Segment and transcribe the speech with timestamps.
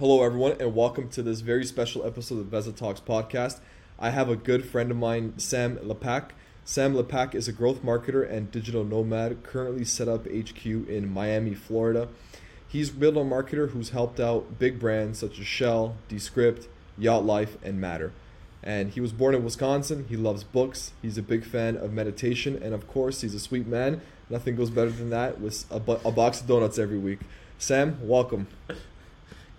[0.00, 3.60] Hello, everyone, and welcome to this very special episode of Veza Talks podcast.
[3.98, 6.30] I have a good friend of mine, Sam Lepak.
[6.64, 11.52] Sam Lepak is a growth marketer and digital nomad, currently set up HQ in Miami,
[11.52, 12.08] Florida.
[12.66, 17.58] He's a digital marketer who's helped out big brands such as Shell, Descript, Yacht Life,
[17.62, 18.14] and Matter.
[18.62, 20.06] And he was born in Wisconsin.
[20.08, 20.92] He loves books.
[21.02, 24.00] He's a big fan of meditation, and of course, he's a sweet man.
[24.30, 27.18] Nothing goes better than that with a, bu- a box of donuts every week.
[27.58, 28.46] Sam, welcome.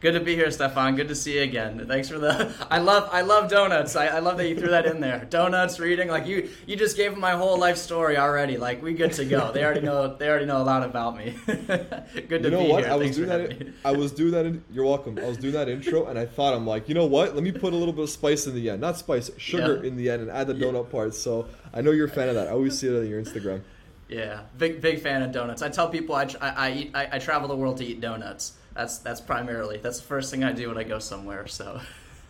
[0.02, 0.96] Good to be here, Stefan.
[0.96, 1.86] Good to see you again.
[1.88, 2.52] Thanks for the.
[2.72, 3.96] I love I love donuts.
[3.96, 5.28] I, I love that you threw that in there.
[5.30, 8.58] Donuts, reading, like you you just gave them my whole life story already.
[8.58, 9.52] Like we good to go.
[9.52, 11.36] They already know they already know a lot about me.
[11.46, 12.84] good to You know be what?
[12.84, 12.92] here.
[12.92, 13.52] I was Thanks doing that.
[13.62, 13.74] In.
[13.86, 14.46] I was doing that.
[14.48, 15.20] In, you're welcome.
[15.20, 17.36] I was doing that intro, and I thought I'm like, you know what?
[17.36, 18.82] Let me put a little bit of spice in the end.
[18.82, 19.88] Not spice, sugar Yeah.
[19.88, 20.66] in the end, and add the Yeah.
[20.66, 21.14] donut part.
[21.14, 22.48] So I know you're a fan of that.
[22.48, 23.62] I always see it on your Instagram.
[24.10, 25.62] Yeah, big big fan of donuts.
[25.62, 28.54] I tell people I, I, I eat I, I travel the world to eat donuts.
[28.74, 31.48] That's that's primarily that's the first thing I do when I go somewhere.
[31.48, 31.82] So.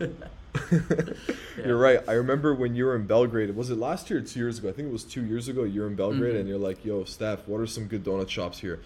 [1.64, 2.00] You're right.
[2.08, 3.54] I remember when you were in Belgrade.
[3.54, 4.68] Was it last year or two years ago?
[4.68, 5.64] I think it was two years ago.
[5.64, 6.40] You're in Belgrade, Mhm.
[6.40, 8.80] and you're like, "Yo, Steph, what are some good donut shops here?"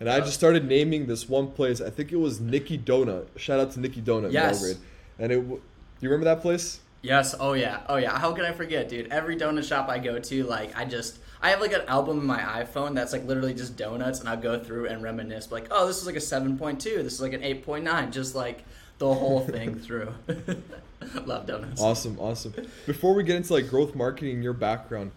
[0.00, 1.80] And I Uh, just started naming this one place.
[1.80, 3.26] I think it was Nikki Donut.
[3.36, 4.56] Shout out to Nikki Donut Yes.
[4.62, 4.84] in Belgrade.
[5.18, 5.60] And it, w-
[6.00, 6.80] you remember that place?
[7.02, 7.34] Yes.
[7.38, 7.80] Oh yeah.
[7.88, 8.18] Oh yeah.
[8.18, 9.08] How can I forget, dude?
[9.12, 12.24] Every donut shop I go to, like I just I have like an album in
[12.26, 15.52] my iPhone that's like literally just donuts, and I'll go through and reminisce.
[15.52, 17.02] Like, oh, this is like a seven point two.
[17.02, 18.10] This is like an eight point nine.
[18.10, 18.64] Just like
[18.96, 20.14] the whole thing through.
[21.26, 21.82] Love donuts.
[21.82, 22.54] Awesome, awesome.
[22.86, 25.10] Before we get into like growth marketing, your background,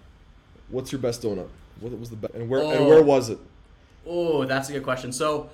[0.67, 1.47] what's your best donut?
[1.79, 2.87] What was the best, and where and Oh.
[2.89, 3.37] where was it?
[4.05, 5.13] Oh, that's a good question.
[5.13, 5.49] So,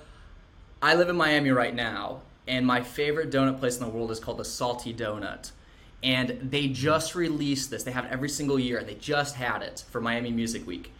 [0.82, 4.18] I live in Miami right now, and my favorite donut place in the world is
[4.18, 5.52] called the Salty Donut.
[6.04, 7.82] And they just released this.
[7.82, 8.78] They have it every single year.
[8.78, 10.92] and They just had it for Miami Music Week.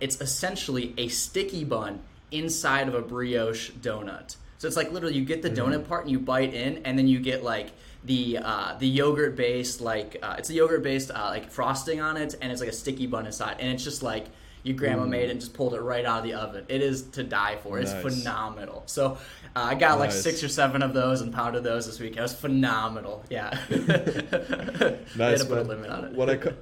[0.00, 4.36] It's essentially a sticky bun inside of a brioche donut.
[4.58, 7.08] So it's like literally you get the donut part and you bite in, and then
[7.08, 7.70] you get like
[8.04, 12.16] the uh, the yogurt based like uh, it's a yogurt based uh, like frosting on
[12.16, 14.26] it, and it's like a sticky bun inside, and it's just like
[14.62, 16.64] your grandma made it and just pulled it right out of the oven.
[16.68, 17.78] It is to die for.
[17.78, 18.02] It's Nice.
[18.20, 18.82] phenomenal.
[18.86, 19.18] So
[19.56, 22.16] uh, I got like six or seven of those and pounded those this week.
[22.16, 23.24] It was phenomenal.
[23.28, 23.50] Yeah.
[25.16, 26.12] Nice, put a limit on it.
[26.14, 26.54] When I co-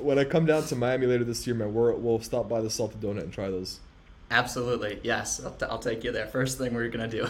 [0.00, 2.70] when I come down to Miami later this year, man, we're, we'll stop by the
[2.70, 3.80] Salted Donut and try those.
[4.30, 5.00] Absolutely.
[5.02, 5.44] Yes.
[5.44, 6.26] I'll, t- I'll take you there.
[6.26, 7.28] First thing we're going to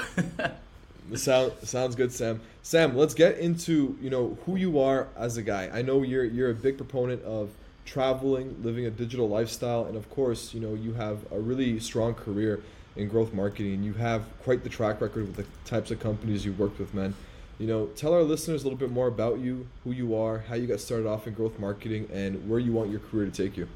[1.11, 1.15] do.
[1.17, 2.41] Sound, sounds good, Sam.
[2.63, 5.71] Sam, let's get into you know who you are as a guy.
[5.73, 7.51] I know you're you're a big proponent of
[7.87, 12.13] traveling, living a digital lifestyle, and of course, you know you have a really strong
[12.13, 12.61] career
[12.97, 13.75] in growth marketing.
[13.75, 16.93] And you have quite the track record with the types of companies you worked with,
[16.95, 17.15] man.
[17.59, 20.57] You know, tell our listeners a little bit more about you, who you are, how
[20.57, 23.57] you got started off in growth marketing, and where you want your career to take
[23.57, 23.69] you.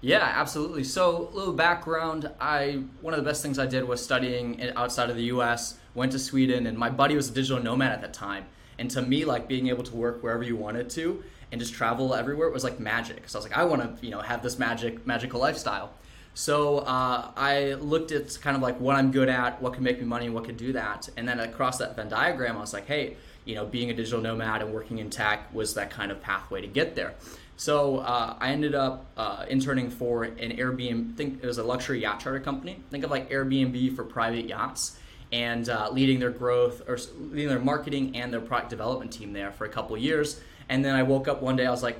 [0.00, 0.84] Yeah, absolutely.
[0.84, 2.30] So, a little background.
[2.40, 5.78] I one of the best things I did was studying outside of the U.S.
[5.94, 8.46] Went to Sweden, and my buddy was a digital nomad at that time.
[8.78, 12.14] And to me, like being able to work wherever you wanted to and just travel
[12.14, 12.48] everywhere.
[12.48, 13.28] It was like magic.
[13.28, 15.92] So I was like, I want to, you know, have this magic, magical lifestyle.
[16.34, 19.98] So uh, I looked at kind of like what I'm good at, what can make
[19.98, 22.86] me money, what can do that, and then across that Venn diagram, I was like,
[22.86, 26.20] hey, you know, being a digital nomad and working in tech was that kind of
[26.20, 27.14] pathway to get there.
[27.56, 31.16] So uh, I ended up uh, interning for an Airbnb.
[31.16, 32.82] Think it was a luxury yacht charter company.
[32.90, 34.98] Think of like Airbnb for private yachts,
[35.32, 39.52] and uh, leading their growth or leading their marketing and their product development team there
[39.52, 40.40] for a couple years.
[40.68, 41.66] And then I woke up one day.
[41.66, 41.98] I was like,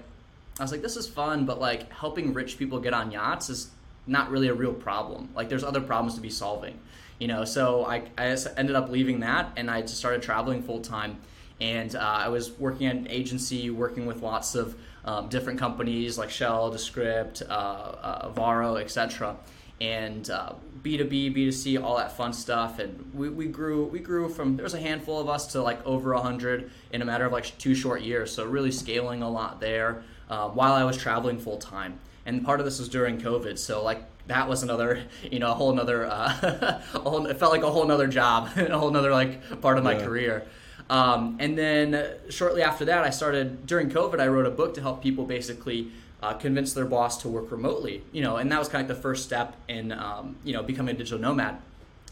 [0.59, 3.71] I was like, this is fun, but like helping rich people get on yachts is
[4.07, 5.29] not really a real problem.
[5.35, 6.79] Like there's other problems to be solving,
[7.19, 7.45] you know.
[7.45, 11.19] So I, I ended up leaving that, and I just started traveling full time.
[11.61, 16.19] And uh, I was working at an agency, working with lots of um, different companies
[16.19, 19.37] like Shell, Descript, uh, uh, Varo, etc.
[19.81, 22.79] And uh, B2B, B2C, all that fun stuff.
[22.79, 25.85] And we, we grew we grew from there was a handful of us to like
[25.85, 28.33] over hundred in a matter of like two short years.
[28.33, 32.61] So really scaling a lot there uh, while I was traveling full time and part
[32.61, 33.57] of this was during COVID.
[33.59, 37.53] So like that was another, you know, a whole another, uh, a whole, it felt
[37.53, 40.05] like a whole another job, a whole another like part of my Yeah.
[40.05, 40.47] career.
[40.89, 44.21] Um, and then shortly after that, I started during COVID.
[44.21, 45.91] I wrote a book to help people basically
[46.23, 48.03] uh, convince their boss to work remotely.
[48.13, 50.95] You know, and that was kind of the first step in um, you know becoming
[50.95, 51.59] a digital nomad,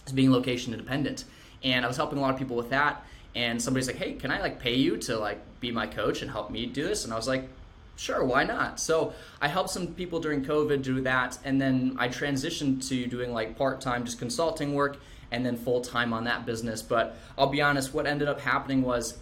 [0.06, 1.24] is being location independent.
[1.62, 3.04] And I was helping a lot of people with that.
[3.34, 6.30] And somebody's like, "Hey, can I like pay you to like be my coach and
[6.30, 7.48] help me do this?" And I was like,
[7.96, 8.80] Sure, why not?
[8.80, 13.32] So I helped some people during COVID do that, and then I transitioned to doing
[13.32, 14.98] like part time, just consulting work,
[15.30, 16.82] and then full time on that business.
[16.82, 19.18] But I'll be honest, what ended up happening was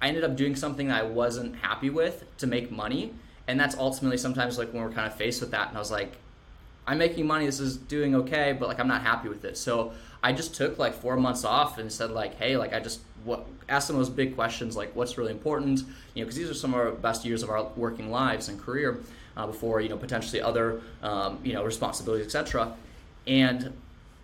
[0.00, 3.14] I ended up doing something that I wasn't happy with to make money,
[3.48, 5.90] and that's ultimately sometimes like when we're kind of faced with that, and I was
[5.90, 6.12] like,
[6.86, 9.56] I'm making money, this is doing okay, but like I'm not happy with it.
[9.56, 13.00] So I just took like four months off and said like, hey, like I just
[13.24, 15.80] what asked them those big questions like what's really important,
[16.14, 18.60] you know, because these are some of our best years of our working lives and
[18.60, 19.00] career
[19.36, 22.72] uh, before you know potentially other um, you know responsibilities, etc.
[23.26, 23.72] And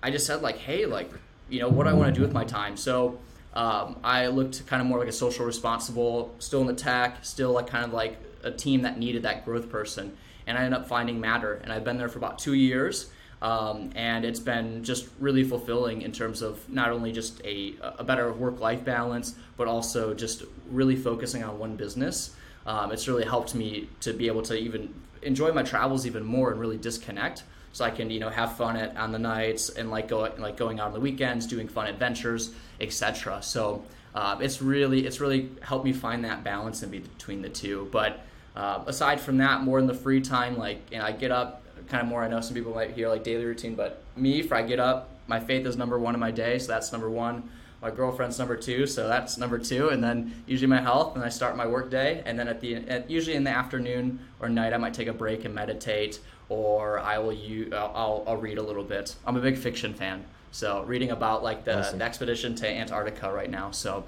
[0.02, 1.10] I just said like, hey, like
[1.48, 2.76] you know, what do I want to do with my time?
[2.76, 3.18] So.
[3.54, 7.52] Um, I looked kind of more like a social responsible, still in the tech, still
[7.52, 10.16] like kind of like a team that needed that growth person.
[10.46, 13.10] And I ended up finding Matter, and I've been there for about two years.
[13.40, 18.04] Um, and it's been just really fulfilling in terms of not only just a, a
[18.04, 22.36] better work life balance, but also just really focusing on one business.
[22.66, 26.52] Um, it's really helped me to be able to even enjoy my travels even more
[26.52, 27.42] and really disconnect
[27.72, 30.56] so I can you know have fun at, on the nights and like go like
[30.56, 33.42] going out on the weekends, doing fun adventures, etc.
[33.42, 37.88] So uh, it's really it's really helped me find that balance in between the two.
[37.92, 38.20] But
[38.54, 41.62] uh, aside from that, more in the free time, like you know, I get up
[41.88, 42.22] kind of more.
[42.22, 45.10] I know some people might hear like daily routine, but me, if I get up,
[45.26, 47.48] my faith is number one in my day, so that's number one.
[47.80, 51.28] My girlfriend's number two, so that's number two, and then usually my health, and I
[51.28, 54.72] start my work day, and then at the at, usually in the afternoon or night,
[54.72, 56.20] I might take a break and meditate
[56.52, 59.16] or I will use, I'll, I'll read a little bit.
[59.26, 61.98] I'm a big fiction fan, so reading about like the, awesome.
[61.98, 63.70] the expedition to Antarctica right now.
[63.72, 64.04] So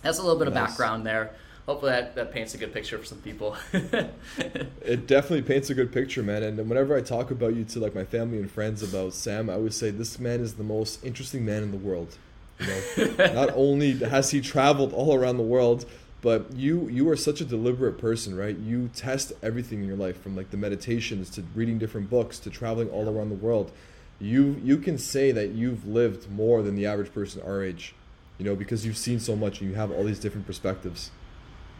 [0.00, 0.62] that's a little bit nice.
[0.62, 1.32] of background there.
[1.66, 3.56] Hopefully that, that paints a good picture for some people.
[3.72, 6.42] it definitely paints a good picture, man.
[6.42, 9.54] And whenever I talk about you to like my family and friends about Sam, I
[9.54, 12.16] always say this man is the most interesting man in the world.
[12.58, 15.84] You know, not only has he traveled all around the world,
[16.20, 20.22] but you you are such a deliberate person right you test everything in your life
[20.22, 23.72] from like the meditations to reading different books to traveling all around the world
[24.22, 27.94] you you can say that you've lived more than the average person our age
[28.38, 31.10] you know because you've seen so much and you have all these different perspectives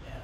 [0.04, 0.14] yeah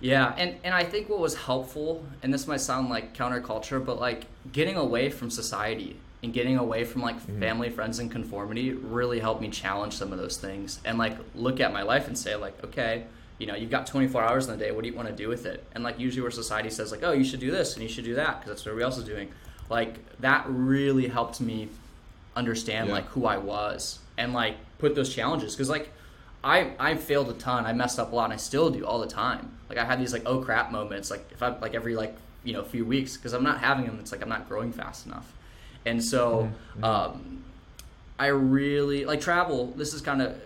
[0.00, 4.00] yeah and and i think what was helpful and this might sound like counterculture but
[4.00, 7.38] like getting away from society and getting away from like mm-hmm.
[7.38, 11.60] family friends and conformity really helped me challenge some of those things and like look
[11.60, 13.04] at my life and say like okay
[13.38, 14.72] you know, you've got 24 hours in the day.
[14.72, 15.64] What do you want to do with it?
[15.72, 18.04] And like usually where society says like, oh, you should do this and you should
[18.04, 19.28] do that because that's what everybody else is doing.
[19.68, 21.68] Like that really helped me
[22.36, 22.94] understand yeah.
[22.94, 25.90] like who I was and like put those challenges because like
[26.42, 27.66] I I failed a ton.
[27.66, 29.50] I messed up a lot and I still do all the time.
[29.68, 32.52] Like I had these like oh crap moments like if I like every like you
[32.52, 33.98] know few weeks because I'm not having them.
[34.00, 35.32] It's like I'm not growing fast enough.
[35.86, 36.84] And so mm-hmm.
[36.84, 37.44] um,
[38.18, 39.66] I really like travel.
[39.76, 40.40] This is kind of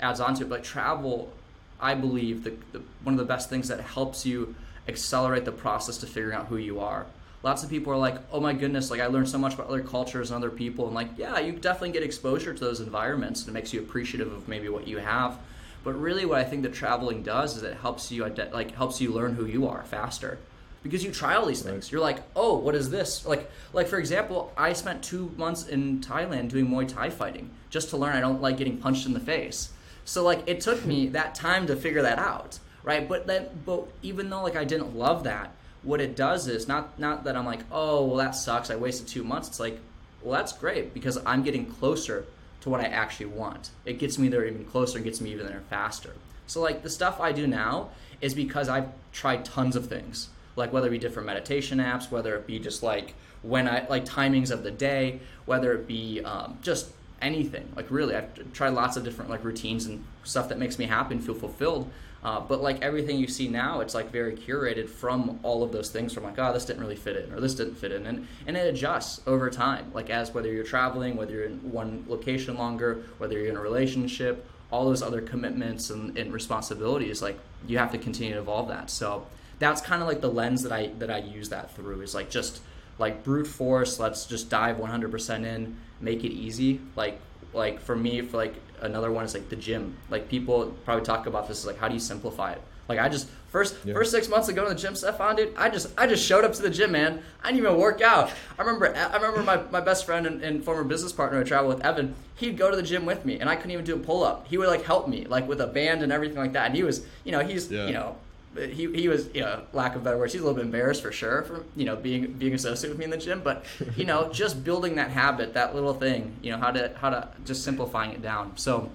[0.00, 1.32] adds on to it, but travel
[1.80, 4.54] I believe, the, the, one of the best things that helps you
[4.86, 7.06] accelerate the process to figuring out who you are.
[7.42, 9.82] Lots of people are like, oh my goodness, like I learned so much about other
[9.82, 10.86] cultures and other people.
[10.86, 14.30] And like, yeah, you definitely get exposure to those environments and it makes you appreciative
[14.30, 15.38] of maybe what you have.
[15.82, 19.12] But really, what I think that traveling does is it helps you like helps you
[19.12, 20.38] learn who you are faster
[20.82, 21.86] because you try all these things.
[21.86, 21.92] Right.
[21.92, 23.26] You're like, oh, what is this?
[23.26, 27.90] Like, like for example, I spent two months in Thailand doing Muay Thai fighting just
[27.90, 29.70] to learn I don't like getting punched in the face.
[30.04, 33.08] So like it took me that time to figure that out, right?
[33.08, 36.98] But then, but even though like I didn't love that, what it does is not
[36.98, 39.48] not that I'm like, oh well that sucks, I wasted two months.
[39.48, 39.78] It's like,
[40.22, 42.26] well that's great because I'm getting closer
[42.62, 43.70] to what I actually want.
[43.84, 46.14] It gets me there even closer and gets me even there faster.
[46.46, 47.90] So like the stuff I do now
[48.20, 52.36] is because I've tried tons of things, like whether it be different meditation apps, whether
[52.36, 56.58] it be just like when I like timings of the day, whether it be um,
[56.60, 56.90] just
[57.22, 57.70] anything.
[57.76, 61.14] Like really, I've tried lots of different like routines and stuff that makes me happy
[61.14, 61.90] and feel fulfilled.
[62.22, 65.90] Uh, but like everything you see now, it's like very curated from all of those
[65.90, 66.12] things.
[66.12, 68.56] From like, oh, this didn't really fit in, or this didn't fit in, and and
[68.56, 69.90] it adjusts over time.
[69.94, 73.60] Like as whether you're traveling, whether you're in one location longer, whether you're in a
[73.60, 77.22] relationship, all those other commitments and, and responsibilities.
[77.22, 78.90] Like you have to continue to evolve that.
[78.90, 79.26] So
[79.58, 82.02] that's kind of like the lens that I that I use that through.
[82.02, 82.60] Is like just
[82.98, 83.98] like brute force.
[83.98, 86.80] Let's just dive 100% in make it easy.
[86.96, 87.18] Like
[87.52, 89.96] like for me, for like another one is like the gym.
[90.08, 92.62] Like people probably talk about this is like how do you simplify it?
[92.88, 93.94] Like I just first yeah.
[93.94, 96.44] first six months of going to the gym, Stefan, dude, I just I just showed
[96.44, 97.22] up to the gym, man.
[97.42, 98.30] I didn't even work out.
[98.58, 101.68] I remember I remember my, my best friend and, and former business partner I travel
[101.68, 102.16] with, Evan.
[102.34, 104.46] He'd go to the gym with me, and I couldn't even do a pull up.
[104.48, 106.66] He would like help me, like with a band and everything like that.
[106.66, 107.86] And he was, you know, he's yeah.
[107.86, 108.16] you know
[108.56, 111.12] he, he was you know lack of better words he's a little bit embarrassed for
[111.12, 113.64] sure for you know being being associated with me in the gym but
[113.96, 117.28] you know just building that habit that little thing you know how to how to
[117.44, 118.90] just simplifying it down so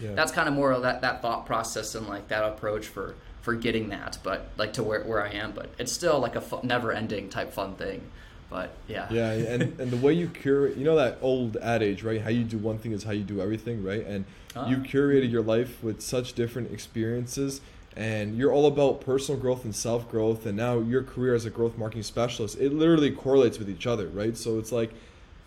[0.00, 0.12] yeah.
[0.14, 3.54] that's kind of more of that that thought process and like that approach for for
[3.54, 6.92] getting that but like to where, where I am but it's still like a never
[6.92, 8.02] ending type fun thing
[8.50, 12.20] but yeah yeah and and the way you curate you know that old adage right
[12.20, 14.24] how you do one thing is how you do everything right and
[14.56, 14.68] uh-huh.
[14.68, 17.60] you curated your life with such different experiences
[17.96, 21.50] and you're all about personal growth and self growth and now your career as a
[21.50, 24.92] growth marketing specialist it literally correlates with each other right so it's like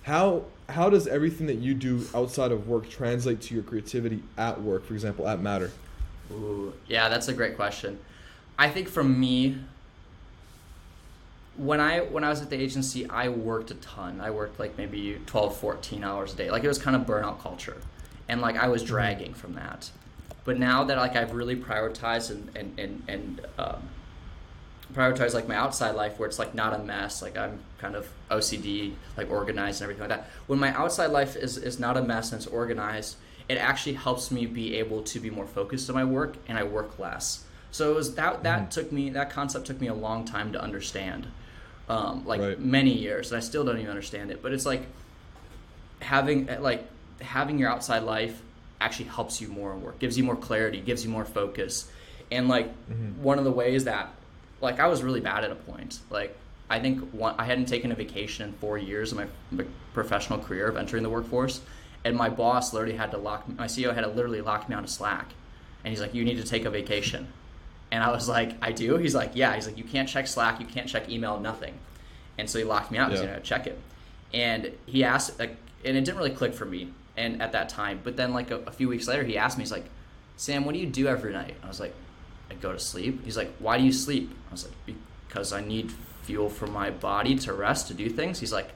[0.08, 4.62] how how does everything that you do outside of work translate to your creativity at
[4.62, 4.86] work?
[4.86, 5.72] For example, at Matter.
[6.32, 8.00] Ooh, yeah, that's a great question.
[8.58, 9.58] I think for me,
[11.58, 14.22] when I when I was at the agency, I worked a ton.
[14.22, 16.52] I worked like maybe 12, 14 hours a day.
[16.52, 17.78] Like it was kind of burnout culture,
[18.30, 18.94] and like I was mm-hmm.
[18.94, 19.92] dragging from that.
[20.48, 23.90] But now that like I've really prioritized and and and, and um,
[24.94, 28.08] prioritize like my outside life where it's like not a mess like i'm kind of
[28.32, 30.30] ocd like organized and everything like that.
[30.48, 33.18] When my outside life is, is not a mess and it's organized
[33.50, 36.64] it actually helps me be able to be more focused on my work and i
[36.64, 37.44] work less.
[37.72, 40.54] So it was that that mm took me that concept took me a long time
[40.54, 41.28] to understand
[41.90, 42.60] um, like right.
[42.60, 44.42] many years and i still don't even understand it.
[44.42, 44.84] But it's like
[46.00, 46.88] having like
[47.20, 48.42] having your outside life
[48.80, 51.90] actually helps you more in work gives you more clarity gives you more focus
[52.32, 53.22] and like mm-hmm.
[53.22, 54.10] one of the ways that
[54.62, 56.00] like I was really bad at a point.
[56.10, 56.36] Like
[56.70, 60.38] I think one, I hadn't taken a vacation in four years of my, my, professional
[60.38, 61.62] career of entering the workforce,
[62.04, 64.84] and my boss literally had to lock my CEO had to literally lock me out
[64.84, 65.28] of Slack,
[65.84, 67.28] and he's like, "You need to take a vacation,"
[67.92, 70.60] and I was like, "I do." He's like, "Yeah." He's like, "You can't check Slack,
[70.60, 71.74] you can't check email, nothing,"
[72.38, 73.12] and so he locked me out.
[73.12, 73.18] Yeah.
[73.18, 73.80] He's gonna check it,
[74.34, 78.00] and he asked, like, and it didn't really click for me, and at that time,
[78.04, 79.86] but then like a, a few weeks later, he asked me, he's like,
[80.38, 81.94] "Sam, what do you do every night?" I was like,
[82.50, 83.24] I go to sleep.
[83.26, 84.32] He's like, Why do you sleep?
[84.50, 84.98] I was like,
[85.28, 85.92] Because I need
[86.24, 88.40] fuel for my body to rest, to do things.
[88.40, 88.70] He's like,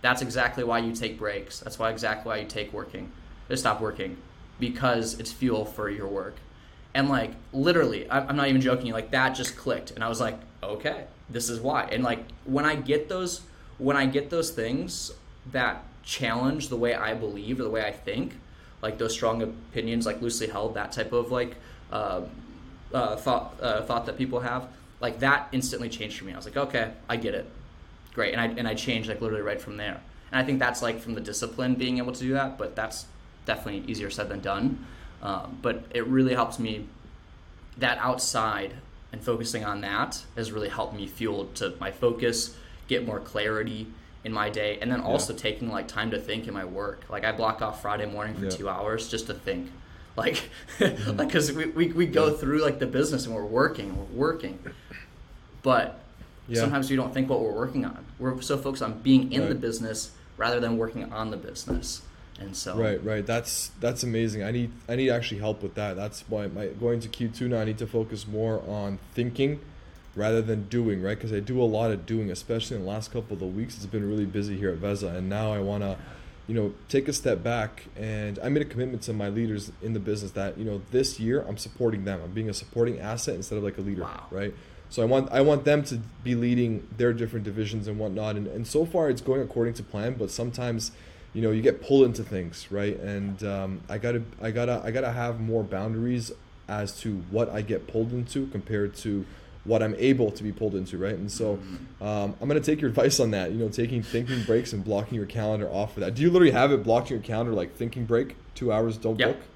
[0.00, 1.60] That's exactly why you take breaks.
[1.60, 3.10] That's why exactly why you take working.
[3.48, 4.16] Just stop working.
[4.58, 6.36] Because it's fuel for your work.
[6.94, 9.92] And like literally, I'm not even joking, like that just clicked.
[9.92, 11.84] And I was like, okay, this is why.
[11.84, 13.42] And like when I get those
[13.76, 15.12] when I get those things
[15.52, 18.34] that challenge the way I believe or the way I think,
[18.80, 21.56] like those strong opinions, like loosely held, that type of like
[21.92, 22.24] um,
[22.94, 24.66] uh, thought uh, thought that people have,
[25.00, 26.32] like that instantly changed for me.
[26.32, 27.46] I was like, okay, I get it,
[28.14, 30.00] great, and I and I changed like literally right from there.
[30.32, 33.06] And I think that's like from the discipline being able to do that, but that's
[33.44, 34.86] definitely easier said than done.
[35.22, 36.86] Um, but it really helps me.
[37.76, 38.74] That outside
[39.12, 42.56] and focusing on that has really helped me fuel to my focus,
[42.88, 43.86] get more clarity
[44.28, 45.38] in my day, and then also yeah.
[45.40, 47.04] taking like time to think in my work.
[47.08, 48.50] Like I block off Friday morning for yeah.
[48.50, 49.70] two hours just to think
[50.18, 51.10] like mm-hmm.
[51.16, 54.58] like because we, we, we go through like the business and we're working we're working
[55.62, 56.00] but
[56.48, 56.60] yeah.
[56.60, 59.48] sometimes we don't think what we're working on we're so focused on being in right.
[59.48, 62.02] the business rather than working on the business
[62.40, 65.96] and so right right that's that's amazing i need i need actually help with that
[65.96, 69.60] that's why my going to q2 now i need to focus more on thinking
[70.18, 73.12] rather than doing right because i do a lot of doing especially in the last
[73.12, 75.82] couple of the weeks it's been really busy here at veza and now i want
[75.82, 75.96] to
[76.48, 77.84] you know, take a step back.
[77.94, 81.20] And I made a commitment to my leaders in the business that, you know, this
[81.20, 82.20] year I'm supporting them.
[82.24, 84.26] I'm being a supporting asset instead of like a leader, wow.
[84.30, 84.54] right?
[84.88, 88.36] So I want I want them to be leading their different divisions and whatnot.
[88.36, 90.90] And, and so far it's going according to plan, but sometimes,
[91.34, 92.98] you know, you get pulled into things, right?
[92.98, 96.32] And um, I gotta I gotta I gotta have more boundaries
[96.66, 99.26] as to what I get pulled into compared to
[99.64, 101.14] what I'm able to be pulled into, right?
[101.14, 101.58] And so
[102.00, 103.52] um, I'm gonna take your advice on that.
[103.52, 106.14] You know, taking thinking breaks and blocking your calendar off for that.
[106.14, 109.36] Do you literally have it blocking your calendar like thinking break, two hours, don't yep.
[109.36, 109.46] book?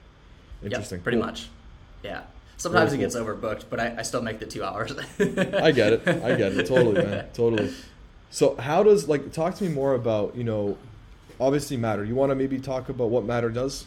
[0.65, 0.99] Interesting.
[0.99, 1.27] Yep, pretty cool.
[1.27, 1.49] much.
[2.03, 2.23] Yeah.
[2.57, 4.93] Sometimes Very it gets overbooked, but I, I still make the two hours.
[5.19, 6.07] I get it.
[6.07, 6.67] I get it.
[6.67, 7.27] Totally, man.
[7.35, 7.73] Totally.
[8.31, 10.77] So how does like talk to me more about you know,
[11.41, 12.05] obviously matter.
[12.05, 13.87] You want to maybe talk about what matter does?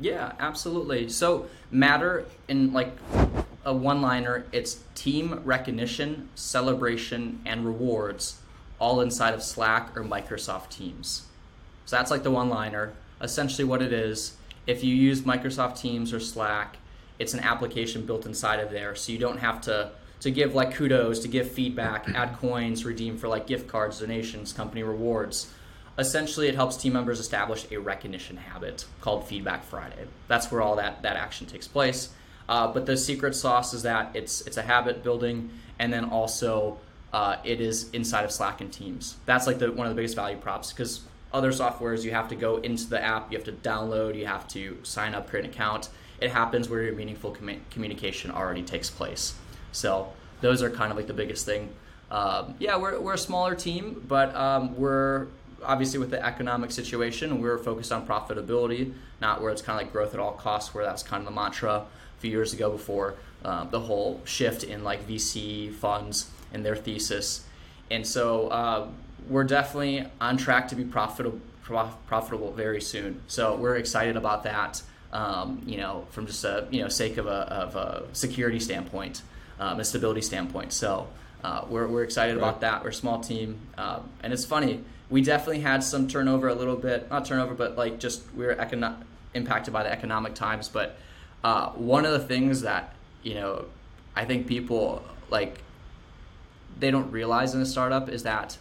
[0.00, 1.08] Yeah, absolutely.
[1.08, 2.96] So matter in like
[3.68, 8.40] a one liner, it's team recognition, celebration, and rewards
[8.80, 11.26] all inside of Slack or Microsoft Teams.
[11.84, 12.94] So that's like the one liner.
[13.20, 16.78] Essentially, what it is if you use Microsoft Teams or Slack,
[17.18, 18.94] it's an application built inside of there.
[18.94, 23.18] So you don't have to, to give like kudos, to give feedback, add coins, redeem
[23.18, 25.52] for like gift cards, donations, company rewards.
[25.98, 30.06] Essentially, it helps team members establish a recognition habit called Feedback Friday.
[30.26, 32.10] That's where all that, that action takes place.
[32.48, 36.78] Uh, but the secret sauce is that it's it's a habit building, and then also
[37.12, 39.16] uh, it is inside of Slack and Teams.
[39.26, 41.02] That's like the one of the biggest value props because
[41.32, 44.48] other softwares you have to go into the app, you have to download, you have
[44.48, 45.90] to sign up, create an account.
[46.20, 49.34] It happens where your meaningful com- communication already takes place.
[49.72, 51.68] So those are kind of like the biggest thing.
[52.10, 55.26] Um, yeah, we're, we're a smaller team, but um, we're
[55.64, 59.92] obviously with the economic situation, we're focused on profitability, not where it's kind of like
[59.92, 63.14] growth at all costs, where that's kind of the mantra a few years ago before
[63.44, 67.44] um, the whole shift in like VC funds and their thesis.
[67.90, 68.88] And so uh,
[69.28, 71.40] we're definitely on track to be profitable
[72.06, 73.20] profitable very soon.
[73.26, 74.82] So we're excited about that.
[75.12, 79.22] Um, you know, from just a you know sake of a, of a security standpoint,
[79.58, 80.72] um, a stability standpoint.
[80.72, 81.08] So
[81.44, 82.42] uh, we're, we're excited right.
[82.42, 82.82] about that.
[82.82, 84.84] We're a small team, um, and it's funny.
[85.10, 88.54] We definitely had some turnover a little bit, not turnover, but like just we were
[88.54, 89.02] econo-
[89.34, 90.68] impacted by the economic times.
[90.68, 90.96] But
[91.42, 93.66] uh, one of the things that you know,
[94.14, 95.62] I think people like
[96.78, 98.58] they don't realize in a startup is that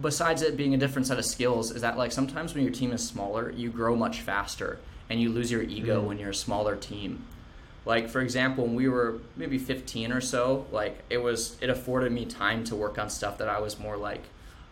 [0.00, 2.92] besides it being a different set of skills, is that like sometimes when your team
[2.92, 6.06] is smaller, you grow much faster and you lose your ego mm.
[6.06, 7.24] when you're a smaller team.
[7.84, 12.12] Like for example, when we were maybe 15 or so, like it was it afforded
[12.12, 14.22] me time to work on stuff that I was more like,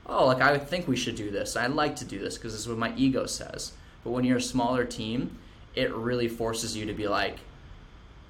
[0.09, 1.57] oh, like I think we should do this.
[1.57, 3.73] I'd like to do this because this is what my ego says.
[4.05, 5.39] But when you're a smaller team,
[5.75, 7.39] it really forces you to be like,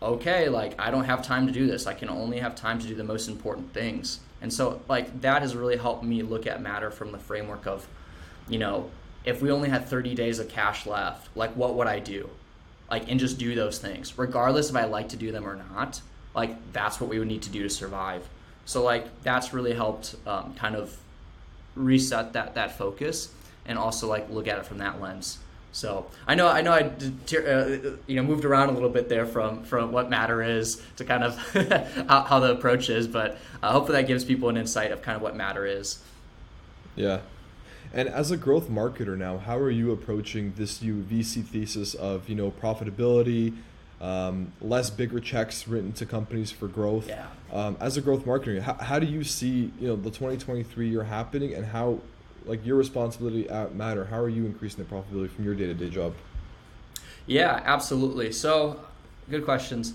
[0.03, 1.87] okay, like I don't have time to do this.
[1.87, 4.21] I can only have time to do the most important things.
[4.41, 7.87] And so like that has really helped me look at matter from the framework of,
[8.49, 8.91] you know,
[9.25, 12.31] if we only had 30 days of cash left, like what would I do?
[12.91, 16.01] Like and just do those things, regardless if I like to do them or not.
[16.35, 18.29] Like that's what we would need to do to survive.
[18.65, 20.97] So like that's really helped um, kind of
[21.79, 23.31] reset that that focus
[23.67, 25.39] and also like look at it from that lens.
[25.73, 29.27] So I know I know I uh, you know moved around a little bit there
[29.27, 31.37] from from what matter is to kind of
[32.09, 35.17] how, how, the approach is, but uh, hopefully that gives people an insight of kind
[35.17, 36.03] of what matter is.
[36.97, 37.21] Yeah.
[37.93, 42.29] And as a growth marketer now, how are you approaching this new VC thesis of
[42.29, 43.55] you know profitability,
[44.01, 47.09] um, less bigger checks written to companies for growth?
[47.09, 47.27] Yeah.
[47.53, 51.05] Um, as a growth marketer, how, how do you see you know the 2023 year
[51.05, 52.01] happening, and how
[52.45, 55.75] like your responsibility at Matter, how are you increasing the profitability from your day to
[55.75, 56.15] day job?
[57.27, 58.33] Yeah, absolutely.
[58.33, 58.81] So,
[59.29, 59.93] good questions.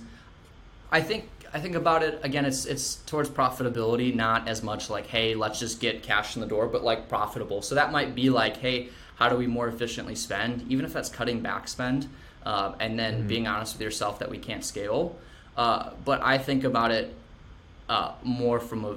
[0.91, 2.45] I think I think about it again.
[2.45, 6.48] It's it's towards profitability, not as much like, hey, let's just get cash in the
[6.48, 7.62] door, but like profitable.
[7.62, 11.10] So that might be like, hey, how do we more efficiently spend, even if that's
[11.10, 12.10] cutting back spend,
[12.45, 13.27] uh, and then mm-hmm.
[13.27, 15.15] being honest with yourself that we can't scale.
[15.55, 17.13] Uh, but I think about it
[17.89, 18.95] uh, more from a,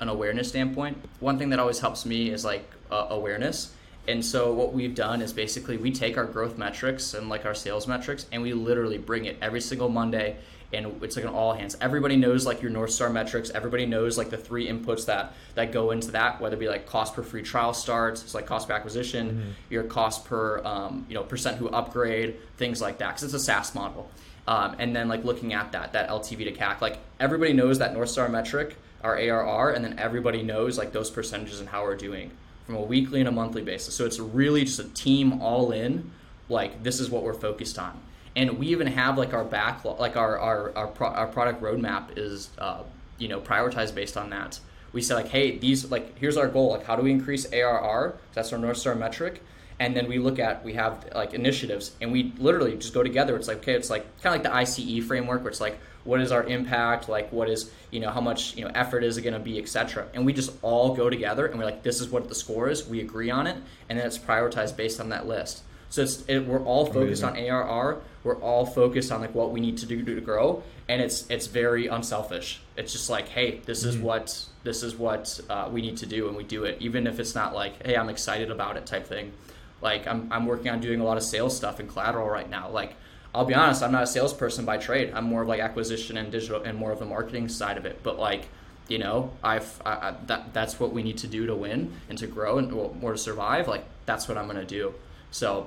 [0.00, 0.98] an awareness standpoint.
[1.20, 3.72] One thing that always helps me is like uh, awareness.
[4.06, 7.54] And so what we've done is basically we take our growth metrics and like our
[7.54, 10.36] sales metrics and we literally bring it every single Monday
[10.72, 11.76] and it's like an all hands.
[11.80, 13.50] Everybody knows like your North Star metrics.
[13.50, 16.86] Everybody knows like the three inputs that that go into that, whether it be like
[16.86, 19.50] cost per free trial starts, it's like cost per acquisition, mm-hmm.
[19.70, 23.08] your cost per um, you know percent who upgrade, things like that.
[23.08, 24.10] Because it's a SaaS model.
[24.46, 27.94] Um, and then like looking at that that LTV to CAC, like everybody knows that
[27.94, 31.96] North Star metric, our ARR, and then everybody knows like those percentages and how we're
[31.96, 32.30] doing
[32.66, 33.94] from a weekly and a monthly basis.
[33.94, 36.10] So it's really just a team all in.
[36.48, 37.98] Like this is what we're focused on,
[38.36, 42.16] and we even have like our backlog, like our our our, pro- our product roadmap
[42.16, 42.82] is uh,
[43.18, 44.58] you know prioritized based on that.
[44.92, 46.70] We say like, hey, these like here's our goal.
[46.70, 48.16] Like, how do we increase ARR?
[48.32, 49.42] That's our north star metric.
[49.80, 53.36] And then we look at we have like initiatives, and we literally just go together.
[53.36, 56.20] It's like okay, it's like kind of like the ICE framework, where it's like what
[56.20, 59.22] is our impact like what is you know how much you know effort is it
[59.22, 62.08] going to be etc and we just all go together and we're like this is
[62.08, 63.56] what the score is we agree on it
[63.88, 65.62] and then it's prioritized based on that list
[65.94, 67.50] so it's it, we're all focused Amazing.
[67.52, 71.00] on arr we're all focused on like what we need to do to grow and
[71.00, 73.90] it's it's very unselfish it's just like hey this mm-hmm.
[73.90, 77.06] is what this is what uh, we need to do and we do it even
[77.06, 79.32] if it's not like hey i'm excited about it type thing
[79.80, 82.70] like I'm, I'm working on doing a lot of sales stuff in collateral right now
[82.70, 82.96] like
[83.34, 85.10] I'll be honest, I'm not a salesperson by trade.
[85.12, 87.98] I'm more of like acquisition and digital and more of the marketing side of it.
[88.04, 88.46] But like,
[88.86, 92.16] you know, I've I, I, that that's what we need to do to win and
[92.18, 93.66] to grow and well, more to survive.
[93.66, 94.94] Like that's what I'm gonna do.
[95.32, 95.66] So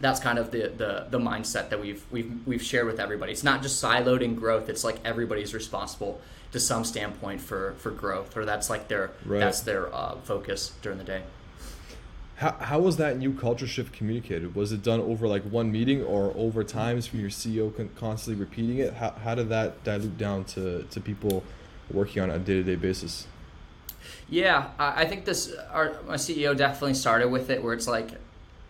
[0.00, 3.32] that's kind of the, the the mindset that we've we've we've shared with everybody.
[3.32, 4.68] It's not just siloed in growth.
[4.68, 6.20] It's like everybody's responsible
[6.52, 9.40] to some standpoint for for growth, or that's like their right.
[9.40, 11.22] that's their uh, focus during the day.
[12.36, 14.56] How, how was that new culture shift communicated?
[14.56, 18.40] Was it done over like one meeting or over times from your CEO con- constantly
[18.40, 18.94] repeating it?
[18.94, 21.44] How, how did that dilute down to, to people
[21.88, 23.28] working on a day to day basis?
[24.28, 28.10] Yeah, I think this our my CEO definitely started with it where it's like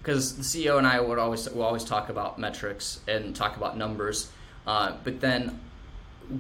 [0.03, 3.77] because the CEO and I would always will always talk about metrics and talk about
[3.77, 4.31] numbers,
[4.67, 5.61] uh, but then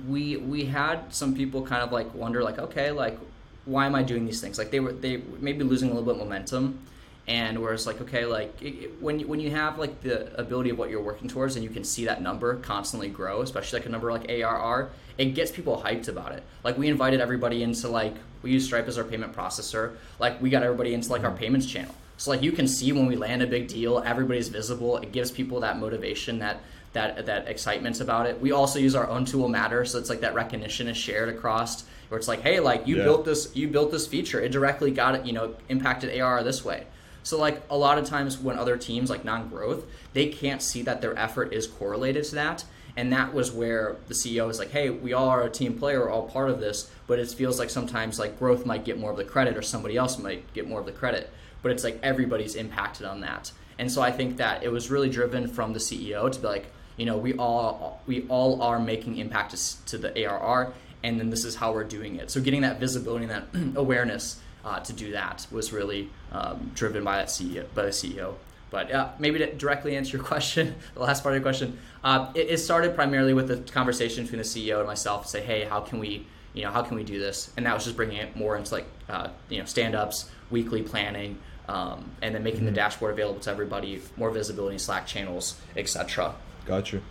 [0.09, 3.18] we we had some people kind of like wonder like okay like
[3.64, 4.59] why am I doing these things?
[4.59, 6.81] Like they were they maybe losing a little bit of momentum
[7.29, 10.70] and where it's like okay like it, when you, when you have like the ability
[10.70, 13.87] of what you're working towards and you can see that number constantly grow especially like
[13.87, 16.42] a number like ARR it gets people hyped about it.
[16.64, 19.96] Like we invited everybody into like we use Stripe as our payment processor.
[20.18, 23.07] Like we got everybody into like our payments channel so like you can see when
[23.07, 26.61] we land a big deal everybody's visible it gives people that motivation that
[26.93, 30.21] that that excitement about it we also use our own tool matter so it's like
[30.21, 33.05] that recognition is shared across where it's like hey like you yeah.
[33.05, 36.65] built this you built this feature it directly got it you know impacted AR this
[36.65, 36.87] way
[37.23, 41.01] so like a lot of times when other teams like non-growth, they can't see that
[41.01, 42.65] their effort is correlated to that.
[42.97, 46.01] And that was where the CEO was like, hey, we all are a team player,
[46.01, 49.11] we're all part of this, but it feels like sometimes like growth might get more
[49.11, 51.31] of the credit or somebody else might get more of the credit.
[51.62, 53.53] But it's like everybody's impacted on that.
[53.79, 56.66] And so I think that it was really driven from the CEO to be like,
[56.96, 60.72] you know, we all we all are making impact to, the ARR,
[61.03, 62.31] and then this is how we're doing it.
[62.31, 67.03] So getting that visibility and that awareness uh, to do that was really um, driven
[67.03, 68.35] by that CEO by the CEO.
[68.70, 72.33] But uh, maybe to directly answer your question, the last part of your question, uh,
[72.35, 75.64] it, it, started primarily with the conversation between the CEO and myself to say, hey,
[75.64, 77.51] how can we, you know, how can we do this?
[77.57, 81.38] And that was just bringing it more into like, uh, you know, stand-ups, weekly planning,
[81.73, 82.67] um, and then making mm-hmm.
[82.67, 86.35] the dashboard available to everybody, more visibility, Slack channels, etc.
[86.67, 87.03] Got you,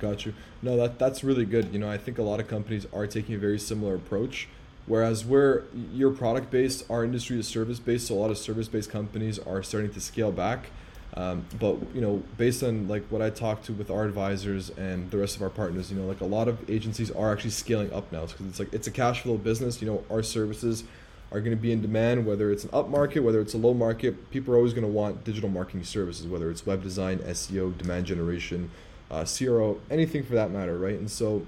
[0.00, 0.34] got you.
[0.60, 1.72] No, that that's really good.
[1.72, 4.48] You know, I think a lot of companies are taking a very similar approach.
[4.86, 8.66] Whereas we're you're product based, our industry is service based, so a lot of service
[8.66, 10.70] based companies are starting to scale back.
[11.14, 15.10] Um, but you know, based on like what I talked to with our advisors and
[15.12, 17.92] the rest of our partners, you know, like a lot of agencies are actually scaling
[17.92, 19.80] up now because it's like it's a cash flow business.
[19.80, 20.82] You know, our services
[21.30, 23.74] are going to be in demand, whether it's an up market, whether it's a low
[23.74, 24.30] market.
[24.30, 28.06] People are always going to want digital marketing services, whether it's web design, SEO, demand
[28.06, 28.70] generation,
[29.10, 30.98] uh, CRO, anything for that matter, right?
[30.98, 31.46] And so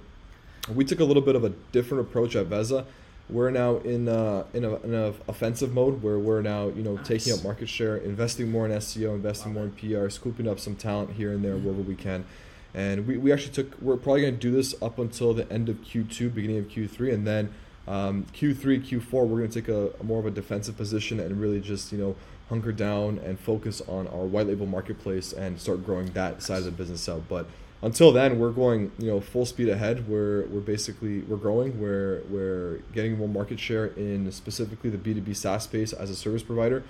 [0.75, 2.85] we took a little bit of a different approach at Veza.
[3.31, 6.97] We're now in uh, in, a, in a offensive mode where we're now you know
[6.97, 7.07] nice.
[7.07, 10.75] taking up market share, investing more in SEO, investing more in PR, scooping up some
[10.75, 11.65] talent here and there mm-hmm.
[11.65, 12.25] wherever we can.
[12.75, 15.69] And we, we actually took we're probably going to do this up until the end
[15.69, 17.53] of Q2, beginning of Q3, and then
[17.89, 21.41] um, Q3, Q4, we're going to take a, a, more of a defensive position and
[21.41, 22.17] really just you know
[22.49, 26.65] hunker down and focus on our white label marketplace and start growing that side of
[26.65, 27.23] the business out.
[27.29, 27.47] But
[27.83, 30.09] until then, we're going you know full speed ahead.
[30.09, 31.81] We're we're basically we're growing.
[31.81, 36.11] We're we're getting more market share in specifically the B two B SaaS space as
[36.11, 36.85] a service provider,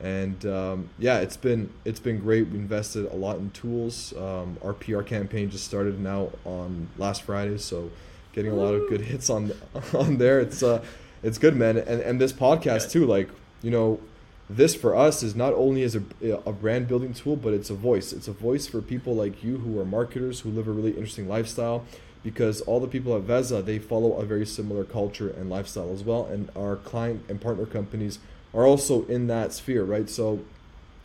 [0.00, 2.48] and um, yeah, it's been it's been great.
[2.48, 4.12] We invested a lot in tools.
[4.16, 7.90] Um, our PR campaign just started now on last Friday, so
[8.34, 9.52] getting a lot of good hits on
[9.94, 10.40] on there.
[10.40, 10.84] It's uh
[11.22, 11.78] it's good, man.
[11.78, 13.28] And and this podcast too, like
[13.62, 14.00] you know
[14.48, 16.02] this for us is not only as a,
[16.44, 18.12] a brand building tool, but it's a voice.
[18.12, 21.28] It's a voice for people like you who are marketers who live a really interesting
[21.28, 21.84] lifestyle.
[22.22, 26.02] Because all the people at Veza, they follow a very similar culture and lifestyle as
[26.02, 26.24] well.
[26.24, 28.18] And our client and partner companies
[28.54, 30.08] are also in that sphere, right?
[30.08, 30.40] So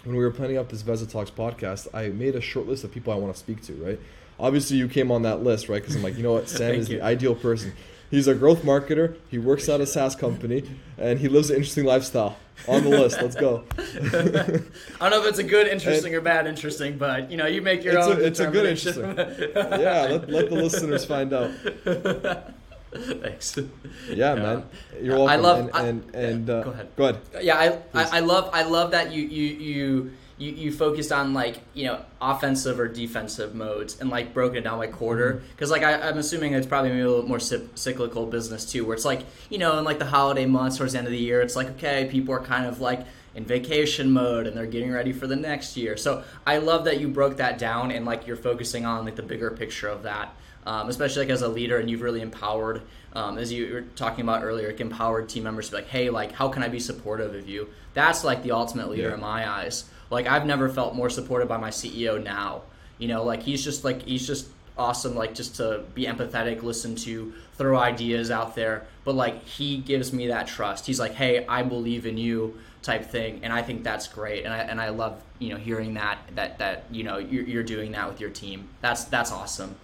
[0.06, 2.94] when we were planning out this Veza Talks podcast, I made a short list of
[2.94, 4.00] people I want to speak to, right?
[4.40, 5.82] Obviously, you came on that list, right?
[5.82, 6.98] Because I'm like, you know what, Sam is you.
[6.98, 7.74] the ideal person.
[8.10, 9.18] He's a growth marketer.
[9.30, 10.64] He works at a SaaS company,
[10.98, 13.22] and he lives an interesting lifestyle on the list.
[13.22, 13.64] Let's go.
[13.78, 17.46] I don't know if it's a good interesting and or bad interesting, but you know,
[17.46, 18.18] you make your it's own.
[18.18, 19.16] A, it's a good interesting.
[19.16, 21.52] yeah, let, let the listeners find out.
[22.92, 23.56] Thanks.
[23.58, 23.64] Yeah,
[24.10, 24.64] yeah, man.
[25.02, 25.30] You're welcome.
[25.30, 26.88] I love and and, and uh, go ahead.
[26.96, 27.22] Go ahead.
[27.42, 31.34] Yeah, I, I, I love I love that you you you you, you focused on
[31.34, 35.70] like you know offensive or defensive modes and like broken it down by quarter because
[35.70, 35.84] mm-hmm.
[35.84, 39.06] like I, am assuming it's probably maybe a little more cyclical business too where it's
[39.06, 41.56] like you know in like the holiday months towards the end of the year it's
[41.56, 45.28] like okay people are kind of like in vacation mode and they're getting ready for
[45.28, 48.86] the next year so i love that you broke that down and like you're focusing
[48.86, 50.34] on like the bigger picture of that
[50.66, 52.82] um, especially like as a leader and you've really empowered
[53.14, 56.10] um, as you were talking about earlier like empowered team members to be like hey
[56.10, 59.14] like how can i be supportive of you that's like the ultimate leader yeah.
[59.14, 62.64] in my eyes like I've never felt more supported by my CEO now.
[62.98, 64.48] You know, like he's just like he's just
[64.80, 68.88] awesome like just to be empathetic listen to throw ideas out there.
[69.04, 70.86] But like he gives me that trust.
[70.86, 73.42] He's like hey i believe in you type thing.
[73.44, 74.46] And i think that's great.
[74.46, 77.64] And i and i love you know hearing that that that you know you're, you're
[77.64, 78.70] doing that with your team.
[78.82, 79.76] That's that's awesome.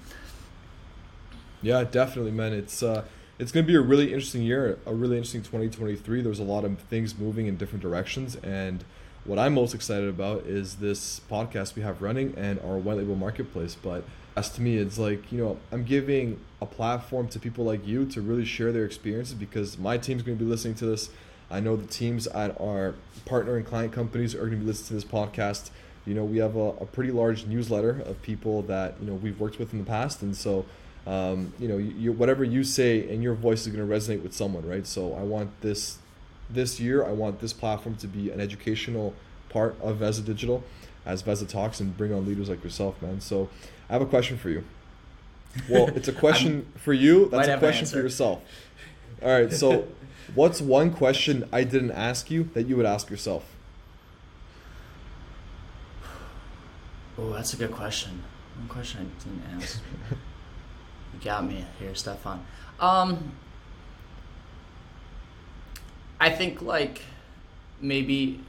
[1.61, 2.53] Yeah definitely man.
[2.53, 3.03] It's uh
[3.37, 6.63] it's going to be a really interesting year a really interesting 2023 there's a lot
[6.63, 8.37] of things moving in different directions.
[8.37, 8.85] And
[9.25, 13.15] what I'm most excited about is this podcast we have running and our white label
[13.15, 13.75] marketplace.
[13.75, 14.03] But
[14.37, 18.05] as to me, it's like, you know, I'm giving a platform to people like you
[18.07, 21.09] to really share their experiences because my team's going to be listening to this.
[21.49, 24.99] I know the teams at our partner and client companies are going to be listening
[24.99, 25.71] to this podcast.
[26.05, 29.39] You know, we have a, a pretty large newsletter of people that, you know, we've
[29.39, 30.21] worked with in the past.
[30.21, 30.65] And so,
[31.07, 34.33] um, you know, you, whatever you say and your voice is going to resonate with
[34.33, 34.85] someone, right?
[34.85, 35.97] So I want this
[36.49, 39.13] this year, I want this platform to be an educational
[39.49, 40.63] part of Veza Digital
[41.05, 43.21] as Veza talks and bring on leaders like yourself, man.
[43.21, 43.49] So
[43.89, 44.63] I have a question for you.
[45.69, 47.29] Well, it's a question for you.
[47.29, 48.41] That's a question for yourself.
[49.21, 49.51] All right.
[49.51, 49.87] So,
[50.35, 53.45] what's one question I didn't ask you that you would ask yourself?
[57.17, 58.23] Oh, that's a good question.
[58.57, 59.81] One question I didn't ask.
[60.11, 62.45] you got me here, Stefan.
[62.79, 63.31] Um,
[66.25, 67.03] I think like
[67.79, 68.39] maybe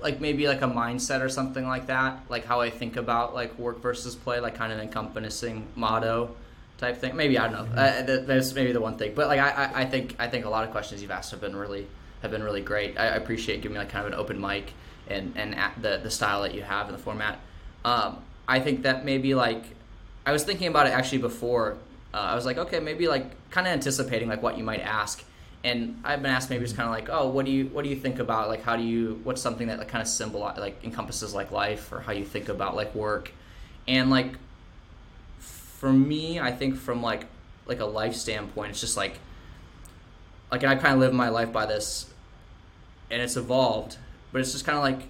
[0.00, 3.58] like maybe like a mindset or something like that, like how I think about like
[3.58, 6.36] work versus play, like kind of encompassing motto
[6.78, 7.16] type thing.
[7.16, 7.82] Maybe I don't know.
[7.82, 10.62] Uh, that's maybe the one thing, but like I, I, think I think a lot
[10.62, 11.88] of questions you've asked have been really
[12.22, 12.96] have been really great.
[12.96, 14.72] I, I appreciate giving me like kind of an open mic
[15.08, 17.40] and and the the style that you have in the format.
[17.84, 19.64] Um, I think that maybe like
[20.24, 21.76] I was thinking about it actually before.
[22.14, 25.24] Uh, I was like, okay, maybe like kind of anticipating like what you might ask
[25.62, 27.90] and I've been asked maybe it's kind of like, oh, what do you what do
[27.90, 30.82] you think about like how do you what's something that like, kind of symbol like
[30.84, 33.32] encompasses like life or how you think about like work,
[33.86, 34.32] and like
[35.38, 37.26] for me, I think from like
[37.66, 39.18] like a life standpoint, it's just like
[40.50, 42.10] like I kind of live my life by this,
[43.10, 43.98] and it's evolved,
[44.32, 45.08] but it's just kind of like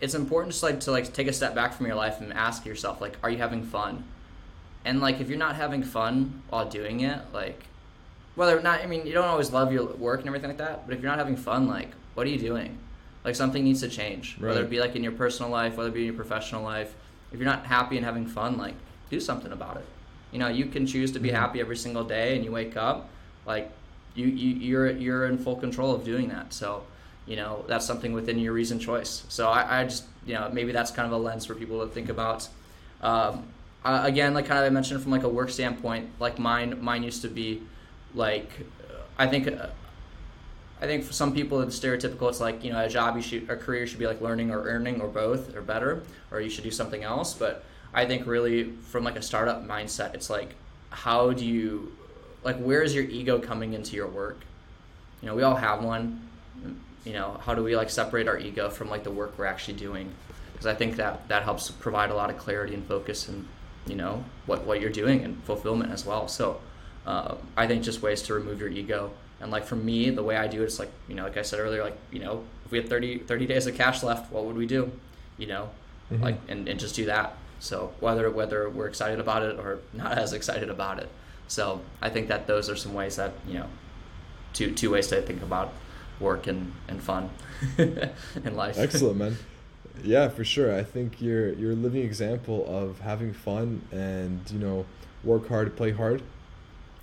[0.00, 2.66] it's important just like to like take a step back from your life and ask
[2.66, 4.04] yourself like, are you having fun?
[4.84, 7.64] And like if you're not having fun while doing it, like
[8.36, 10.94] whether not I mean you don't always love your work and everything like that, but
[10.94, 12.78] if you're not having fun, like what are you doing?
[13.24, 14.36] Like something needs to change.
[14.38, 14.50] Right.
[14.50, 16.94] Whether it be like in your personal life, whether it be in your professional life.
[17.32, 18.74] If you're not happy and having fun, like
[19.10, 19.84] do something about it.
[20.30, 21.36] You know, you can choose to be mm-hmm.
[21.36, 23.08] happy every single day and you wake up,
[23.46, 23.70] like
[24.14, 26.52] you, you you're you're in full control of doing that.
[26.52, 26.84] So,
[27.26, 29.24] you know, that's something within your reason choice.
[29.28, 31.92] So I, I just you know, maybe that's kind of a lens for people to
[31.92, 32.48] think about.
[33.00, 33.44] Um,
[33.84, 37.02] uh, again, like kind of I mentioned from like a work standpoint, like mine mine
[37.02, 37.62] used to be
[38.16, 38.50] like
[39.18, 39.48] I think
[40.80, 42.28] I think for some people it's stereotypical.
[42.28, 44.62] It's like you know a job you should a career should be like learning or
[44.64, 47.34] earning or both or better, or you should do something else.
[47.34, 50.54] But I think really from like a startup mindset, it's like
[50.90, 51.92] how do you
[52.42, 54.40] like where is your ego coming into your work?
[55.22, 56.22] You know, we all have one.
[57.04, 59.74] You know, how do we like separate our ego from like the work we're actually
[59.74, 60.12] doing?
[60.52, 63.46] Because I think that that helps provide a lot of clarity and focus and
[63.86, 66.28] you know what what you're doing and fulfillment as well.
[66.28, 66.60] So
[67.06, 69.12] uh, I think just ways to remove your ego.
[69.40, 71.42] And like for me, the way I do it is like, you know, like I
[71.42, 74.44] said earlier, like, you know, if we had 30, 30 days of cash left, what
[74.44, 74.90] would we do?
[75.38, 75.70] You know,
[76.10, 76.22] mm-hmm.
[76.22, 77.36] like, and, and just do that.
[77.60, 81.08] So whether, whether we're excited about it or not as excited about it.
[81.48, 83.66] So I think that those are some ways that, you know,
[84.52, 85.72] two, two ways to think about
[86.18, 87.30] work and, and fun
[87.78, 88.78] in life.
[88.78, 89.36] Excellent, man.
[90.04, 90.76] Yeah, for sure.
[90.76, 94.84] I think you're, you're a living example of having fun and, you know,
[95.24, 96.22] work hard, play hard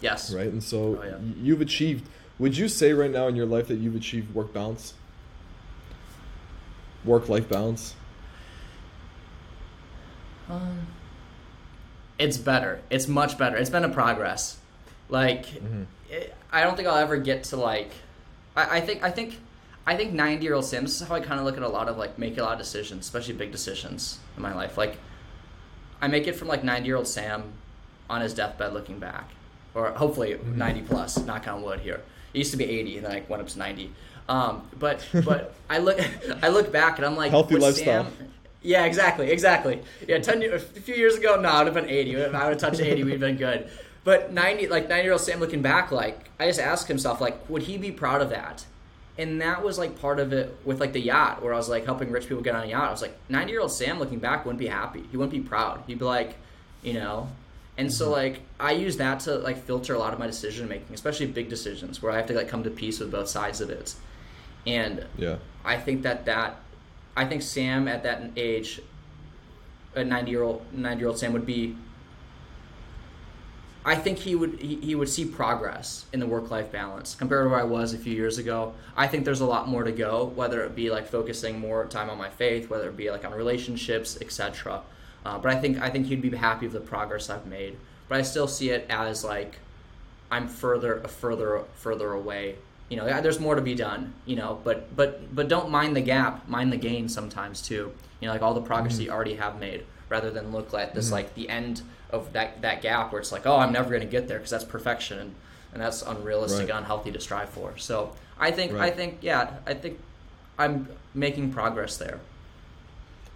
[0.03, 0.33] Yes.
[0.33, 0.47] Right.
[0.47, 1.15] And so oh, yeah.
[1.41, 2.07] you've achieved.
[2.37, 4.93] Would you say right now in your life that you've achieved work balance?
[7.05, 7.95] Work life balance.
[10.49, 10.87] Um,
[12.19, 12.81] it's better.
[12.89, 13.55] It's much better.
[13.55, 14.57] It's been a progress.
[15.07, 15.83] Like, mm-hmm.
[16.09, 17.91] it, I don't think I'll ever get to like.
[18.57, 19.39] I, I think I think
[19.87, 20.83] I think ninety year old Sam.
[20.83, 22.53] This is how I kind of look at a lot of like make a lot
[22.53, 24.77] of decisions, especially big decisions in my life.
[24.77, 24.97] Like,
[26.01, 27.53] I make it from like ninety year old Sam
[28.09, 29.29] on his deathbed looking back
[29.75, 30.57] or hopefully mm-hmm.
[30.57, 31.17] 90 plus.
[31.25, 32.01] Knock on wood here.
[32.33, 33.91] It used to be 80, and then I went up to 90.
[34.29, 35.99] Um, but but I look
[36.43, 38.05] I look back and I'm like healthy lifestyle.
[38.05, 38.13] Sam,
[38.61, 39.81] yeah, exactly, exactly.
[40.07, 42.13] Yeah, ten a few years ago, no, I would have been 80.
[42.13, 43.69] If I would have touched 80, we'd been good.
[44.03, 47.49] But 90, like 90 year old Sam looking back, like I just asked himself, like,
[47.49, 48.65] would he be proud of that?
[49.17, 51.85] And that was like part of it with like the yacht, where I was like
[51.85, 52.87] helping rich people get on a yacht.
[52.87, 55.03] I was like, 90 year old Sam looking back wouldn't be happy.
[55.11, 55.83] He wouldn't be proud.
[55.87, 56.35] He'd be like,
[56.81, 57.29] you know,
[57.77, 58.13] and so mm-hmm.
[58.13, 61.49] like I use that to like filter a lot of my decision making, especially big
[61.49, 63.95] decisions where I have to like come to peace with both sides of it.
[64.65, 66.57] And yeah, I think that that
[67.17, 68.81] I think Sam at that age,
[69.95, 71.75] a ninety year old ninety year old Sam would be.
[73.85, 77.43] I think he would he, he would see progress in the work life balance compared
[77.45, 78.73] to where I was a few years ago.
[78.95, 82.09] I think there's a lot more to go, whether it be like focusing more time
[82.09, 84.83] on my faith, whether it be like on relationships, etc.
[85.25, 87.77] Uh, but I think I think he'd be happy with the progress I've made.
[88.09, 89.57] But I still see it as like
[90.29, 92.55] I'm further further further away.
[92.89, 94.13] You know, there's more to be done.
[94.25, 97.93] You know, but but but don't mind the gap, mind the gain sometimes too.
[98.19, 99.03] You know, like all the progress mm-hmm.
[99.03, 101.13] you already have made, rather than look at this mm-hmm.
[101.13, 104.07] like the end of that that gap where it's like, oh, I'm never going to
[104.07, 105.35] get there because that's perfection and,
[105.73, 106.69] and that's unrealistic right.
[106.69, 107.77] and unhealthy to strive for.
[107.77, 108.91] So I think right.
[108.91, 109.99] I think yeah, I think
[110.57, 112.19] I'm making progress there.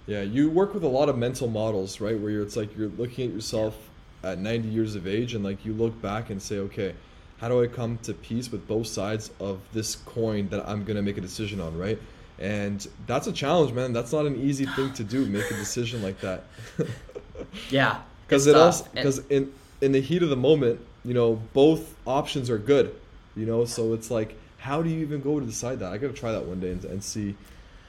[0.08, 2.17] Yeah, you work with a lot of mental models, right?
[2.17, 3.76] Where you're, it's like you're looking at yourself
[4.24, 6.96] at 90 years of age and like you look back and say, okay,
[7.39, 10.96] how do I come to peace with both sides of this coin that I'm going
[10.96, 12.00] to make a decision on, right?
[12.39, 13.93] And that's a challenge, man.
[13.93, 16.43] That's not an easy thing to do, make a decision like that.
[17.70, 18.02] yeah.
[18.28, 22.50] Because it also because in in the heat of the moment, you know, both options
[22.50, 22.93] are good,
[23.38, 25.93] you know, so it's like how do you even go to decide that?
[25.93, 27.38] I got to try that one day and, and see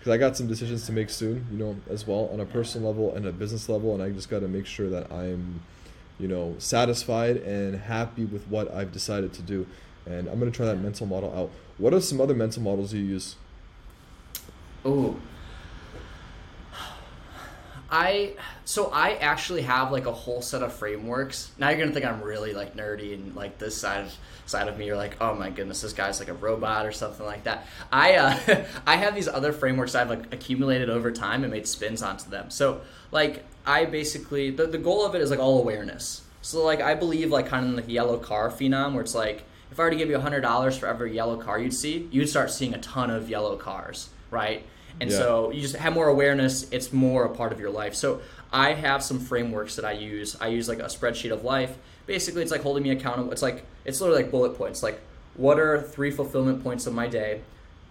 [0.09, 2.89] because I got some decisions to make soon, you know, as well on a personal
[2.89, 5.61] level and a business level, and I just got to make sure that I'm,
[6.19, 9.67] you know, satisfied and happy with what I've decided to do.
[10.07, 11.51] And I'm gonna try that mental model out.
[11.77, 13.37] What are some other mental models you use?
[14.83, 15.17] Oh,
[17.91, 21.51] I so I actually have like a whole set of frameworks.
[21.59, 24.77] Now you're gonna think I'm really like nerdy and like this side of, side of
[24.77, 24.87] me.
[24.87, 27.67] You're like, oh my goodness, this guy's like a robot or something like that.
[27.91, 32.03] I uh, I have these other frameworks I've like accumulated over time and made spins
[32.03, 32.51] onto them.
[32.51, 36.23] So like I basically the, the goal of it is like all awareness.
[36.43, 39.81] So like I believe like kind of like yellow car phenom where it's like if
[39.81, 42.51] I were to give you hundred dollars for every yellow car you'd see, you'd start
[42.51, 44.65] seeing a ton of yellow cars, right?
[45.01, 45.17] And Yeah.
[45.19, 47.95] so you just have more awareness, it's more a part of your life.
[47.95, 48.21] So
[48.53, 50.37] I have some frameworks that I use.
[50.41, 51.77] I use like a spreadsheet of life.
[52.07, 53.31] Basically, it's like holding me accountable.
[53.33, 54.83] It's like it's literally like bullet points.
[54.83, 55.01] Like
[55.35, 57.43] what are three fulfillment points of my day?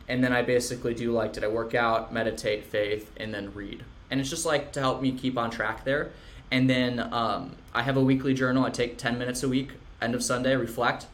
[0.10, 3.84] And then I basically do like did I work out, meditate, faith, and then read.
[4.10, 6.12] And it's just like to help me keep on track there.
[6.50, 8.64] And then um, I have a weekly journal.
[8.66, 11.06] I take 10 minutes a week, end of Sunday, reflect,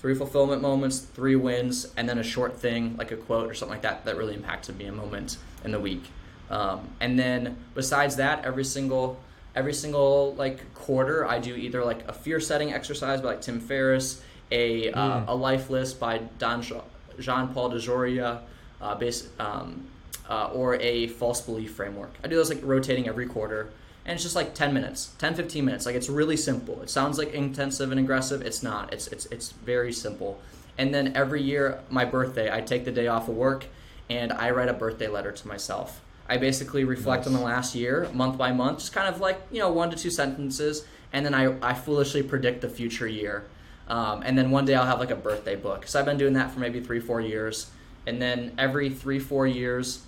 [0.00, 3.74] three fulfillment moments, three wins, and then a short thing like a quote or something
[3.74, 6.04] like that that really impacted me a moment in the week.
[6.50, 9.20] Um, and then besides that, every single
[9.54, 13.60] every single like quarter, I do either like a fear setting exercise by like Tim
[13.60, 18.40] Ferriss, a uh, a life list by Don Jean Paul DeJoria,
[18.80, 19.86] uh, base, um,
[20.28, 22.12] uh, or a false belief framework.
[22.24, 23.70] I do those like rotating every quarter.
[24.10, 25.86] And it's just like 10 minutes, 10, 15 minutes.
[25.86, 26.82] Like it's really simple.
[26.82, 28.42] It sounds like intensive and aggressive.
[28.42, 28.92] It's not.
[28.92, 30.42] It's, it's, it's very simple.
[30.76, 33.66] And then every year, my birthday, I take the day off of work
[34.08, 36.00] and I write a birthday letter to myself.
[36.28, 39.60] I basically reflect on the last year, month by month, just kind of like, you
[39.60, 40.84] know, one to two sentences.
[41.12, 43.44] And then I, I foolishly predict the future year.
[43.86, 45.86] Um, and then one day I'll have like a birthday book.
[45.86, 47.70] So I've been doing that for maybe three, four years.
[48.08, 50.02] And then every three, four years,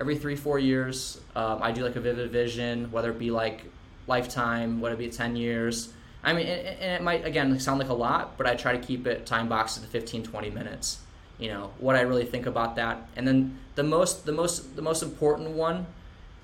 [0.00, 3.64] every three, four years, um, I do like a vivid vision, whether it be like
[4.06, 5.92] lifetime, whether it be 10 years.
[6.22, 8.78] I mean, and and it might, again, sound like a lot, but I try to
[8.78, 11.00] keep it time boxed to 15, 20 minutes.
[11.38, 13.08] You know, what I really think about that.
[13.16, 15.86] And then the most, the most, the most important one,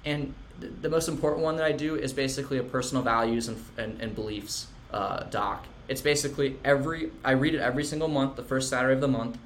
[0.04, 3.64] and th- the most important one that I do is basically a personal values and,
[3.78, 5.66] and, and beliefs uh, doc.
[5.88, 9.38] It's basically every, I read it every single month, the first Saturday of the month.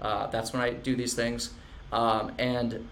[0.00, 1.50] Uh, that's when I do these things.
[1.92, 2.88] Um, and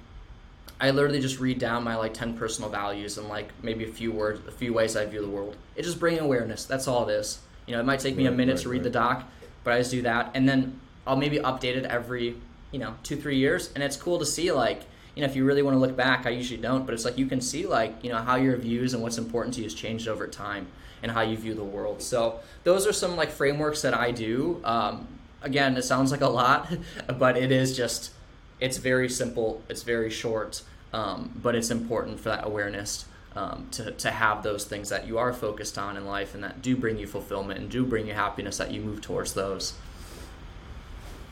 [0.83, 4.11] I literally just read down my like 10 personal values and like maybe a few
[4.11, 5.57] words, a few ways I view the world.
[5.77, 6.65] It's just bringing awareness.
[6.65, 7.39] That's all it is.
[7.67, 8.85] You know, it might take me a minute right, to read right.
[8.85, 9.25] the doc,
[9.63, 10.33] but I just do that.
[10.35, 12.35] And then I'll maybe update it every,
[12.73, 13.71] you know, two, three years.
[13.77, 14.83] And it's cool to see like,
[15.15, 17.17] you know, if you really want to look back, I usually don't, but it's like
[17.17, 19.75] you can see like, you know, how your views and what's important to you has
[19.75, 20.67] changed over time
[21.01, 22.03] and how you view the world.
[22.03, 24.61] So those are some like frameworks that I do.
[24.65, 25.07] Um,
[25.43, 26.75] again, it sounds like a lot,
[27.21, 28.11] but it is just,
[28.59, 33.93] it's very simple, it's very short, um, but it's important for that awareness um, to,
[33.93, 36.99] to have those things that you are focused on in life and that do bring
[36.99, 39.75] you fulfillment and do bring you happiness that you move towards those.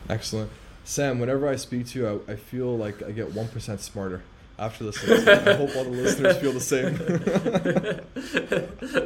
[0.09, 0.51] Excellent.
[0.83, 4.23] Sam, whenever I speak to you, I, I feel like I get 1% smarter
[4.57, 5.09] after this.
[5.27, 6.95] I hope all the listeners feel the same.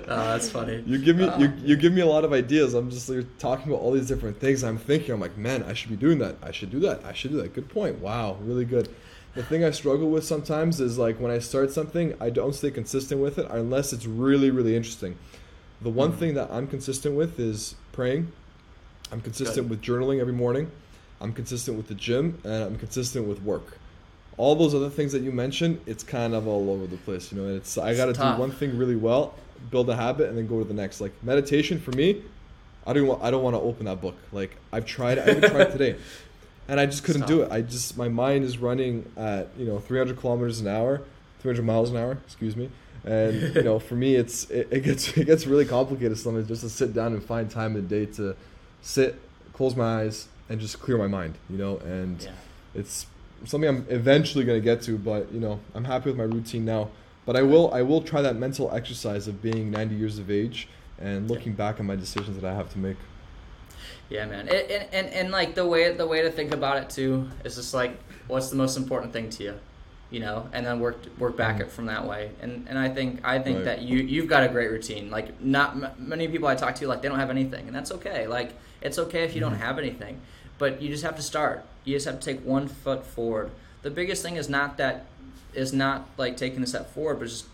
[0.08, 0.84] oh, that's funny.
[0.86, 2.74] you give me you, you give me a lot of ideas.
[2.74, 4.64] I'm just like, talking about all these different things.
[4.64, 6.38] I'm thinking, I'm like, man, I should be doing that.
[6.42, 7.04] I should do that.
[7.04, 7.54] I should do that.
[7.54, 8.00] Good point.
[8.00, 8.90] Wow, really good.
[9.36, 12.72] The thing I struggle with sometimes is like when I start something, I don't stay
[12.72, 15.18] consistent with it unless it's really, really interesting.
[15.82, 16.18] The one Mhm.
[16.18, 18.30] thing that I'm consistent with is praying.
[19.12, 20.72] I'm consistent with journaling every morning.
[21.20, 23.78] I'm consistent with the gym, and I'm consistent with work.
[24.38, 27.38] All those other things that you mentioned, it's kind of all over the place, you
[27.40, 27.48] know.
[27.48, 29.34] And it's I got to do one thing really well,
[29.70, 31.00] build a habit, and then go to the next.
[31.02, 32.22] Like meditation for me,
[32.88, 34.16] I don't want I don't want to open that book.
[34.32, 35.96] Like I've tried, I even tried today,
[36.68, 37.52] and I just couldn't do it.
[37.52, 41.02] I just my mind is running at you know 300 kilometers an hour,
[41.40, 42.70] 300 miles an hour, excuse me.
[43.04, 46.62] And you know, for me, it's it, it gets it gets really complicated sometimes just
[46.62, 48.36] to sit down and find time in the day to
[48.82, 49.20] sit,
[49.54, 51.36] close my eyes, and just clear my mind.
[51.50, 52.32] You know, and Yeah.
[52.74, 53.06] it's
[53.46, 56.66] something I'm eventually going to get to, but you know, I'm happy with my routine
[56.66, 56.90] now.
[57.26, 60.68] But I will I will try that mental exercise of being 90 years of age
[61.00, 62.98] and looking back on my decisions that I have to make.
[64.10, 64.42] Yeah, man.
[64.42, 67.56] And, and, and, and like the way the way to think about it too is
[67.56, 69.60] just like what's the most important thing to you,
[70.12, 71.62] you know, and then work work back mm.
[71.62, 72.32] it from that way.
[72.42, 73.66] And and I think I think Right.
[73.66, 75.10] that you you've got a great routine.
[75.10, 77.92] Like not m- many people I talk to like they don't have anything, and that's
[77.94, 78.28] okay.
[78.28, 79.62] Like it's okay if you don't mm-hmm.
[79.62, 80.22] have anything,
[80.58, 81.66] but you just have to start.
[81.84, 83.52] You just have to take one foot forward.
[83.82, 85.06] The biggest thing is not that
[85.54, 87.46] is not like taking a step forward, but just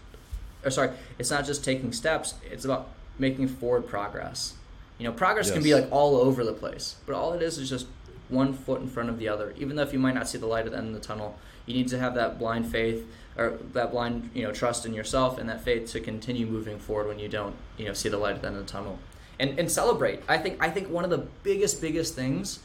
[0.66, 2.36] or sorry, it's not just taking steps.
[2.52, 4.54] It's about making forward progress.
[5.02, 7.68] You know, progress can be like all over the place, but all it is is
[7.72, 7.88] just
[8.30, 9.52] one foot in front of the other.
[9.58, 11.40] Even though if you might not see the light at the end of the tunnel,
[11.66, 15.40] you need to have that blind faith or that blind, you know, trust in yourself
[15.40, 18.36] and that faith to continue moving forward when you don't, you know, see the light
[18.36, 19.00] at the end of the tunnel.
[19.40, 20.22] And and celebrate.
[20.28, 22.60] I think I think one of the biggest biggest things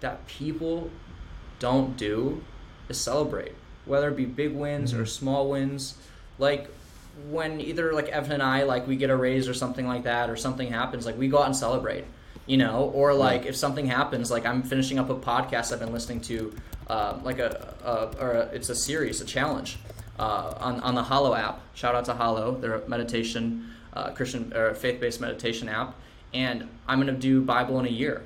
[0.00, 0.90] that people
[1.58, 2.42] don't do
[2.88, 3.52] is celebrate,
[3.84, 5.08] whether it be big wins or Mhm.
[5.08, 5.98] small wins.
[6.38, 6.70] Like
[7.30, 10.30] when either like Evan and I like we get a raise or something like that,
[10.30, 12.04] or something happens, like we go out and celebrate,
[12.46, 12.90] you know.
[12.94, 16.54] Or like if something happens, like I'm finishing up a podcast I've been listening to,
[16.88, 19.78] uh, like a, a or a, it's a series, a challenge
[20.18, 21.60] uh, on on the Hallow app.
[21.74, 25.94] Shout out to Hallow, they're meditation, uh, Christian or faith based meditation app,
[26.32, 28.22] and I'm gonna do Bible in a year,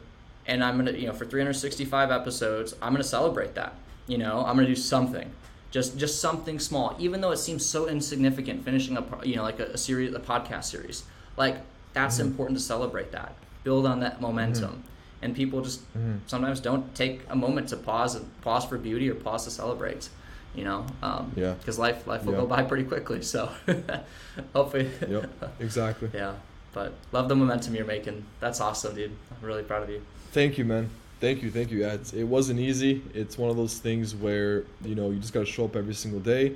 [0.47, 3.75] and I'm gonna you know for 365 episodes, I'm gonna celebrate that.
[4.07, 5.31] You know, I'm gonna do something
[5.71, 9.59] just just something small even though it seems so insignificant finishing a you know like
[9.61, 11.05] a, a series a podcast series
[11.37, 11.57] like
[11.93, 12.29] that's Mm-hmm.
[12.29, 13.33] important to celebrate that
[13.65, 14.83] build on that momentum
[15.23, 16.17] and people just Mm-hmm.
[16.27, 20.09] sometimes don't take a moment to pause pause for beauty or pause to celebrate
[20.55, 21.55] you know um, Yeah.
[21.55, 22.41] because life life will Yeah.
[22.41, 23.51] go by pretty quickly so
[24.55, 25.31] hopefully Yep.
[25.61, 26.11] Exactly.
[26.15, 26.35] yeah
[26.73, 30.01] but love the momentum you're making that's awesome dude i'm really proud of you
[30.33, 30.91] Thank you, man.
[31.21, 31.81] Thank you, thank you.
[31.81, 33.03] Yeah, it's, it wasn't easy.
[33.15, 35.95] It's one of those things where you know you just got to show up every
[35.95, 36.55] single day,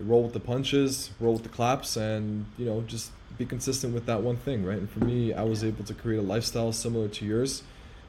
[0.00, 4.06] roll with the punches, roll with the claps, and you know just be consistent with
[4.06, 4.78] that one thing, right?
[4.78, 7.62] And for me, I was able to create a lifestyle similar to yours,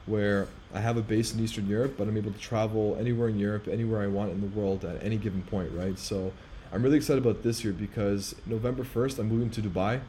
[0.06, 3.38] where I have a base in Eastern Europe, but I'm able to travel anywhere in
[3.38, 5.98] Europe, anywhere I want in the world at any given point, right?
[5.98, 6.32] So
[6.72, 10.00] I'm really excited about this year because November 1st, I'm moving to Dubai,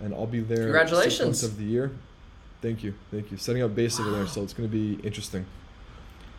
[0.00, 1.20] and I'll be there six Congratulations.
[1.20, 1.92] months of the year.
[2.60, 3.36] Thank you, thank you.
[3.36, 5.46] Setting up base over there, so it's going to be interesting.